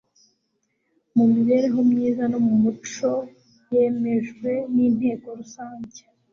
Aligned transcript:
mu 1.15 1.23
mibereho 1.33 1.79
myiza 1.89 2.23
no 2.31 2.39
mu 2.45 2.55
muco 2.63 3.11
yemejwe 3.71 4.51
n'inteko 4.73 5.27
rusange 5.39 5.99